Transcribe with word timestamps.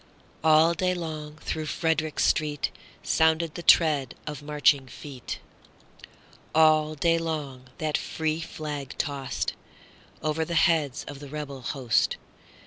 All 0.43 0.73
day 0.73 0.95
long 0.95 1.35
through 1.43 1.67
Frederick 1.67 2.15
streetSounded 2.15 3.53
the 3.53 3.61
tread 3.61 4.15
of 4.25 4.41
marching 4.41 4.87
feet:All 4.87 6.95
day 6.95 7.19
long 7.19 7.69
that 7.77 7.99
free 7.99 8.41
flag 8.41 8.95
tostOver 8.97 10.43
the 10.43 10.55
heads 10.55 11.03
of 11.07 11.19
the 11.19 11.29
rebel 11.29 11.61
host. 11.61 12.17